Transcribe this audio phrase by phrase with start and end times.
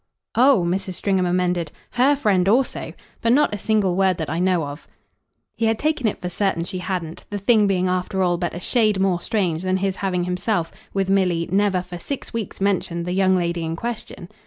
[0.33, 0.93] "Oh," Mrs.
[0.95, 2.93] Stringham amended, "HER friend also.
[3.21, 4.87] But not a single word that I know of."
[5.55, 8.59] He had taken it for certain she hadn't the thing being after all but a
[8.59, 13.11] shade more strange than his having himself, with Milly, never for six weeks mentioned the
[13.11, 14.27] young lady in question.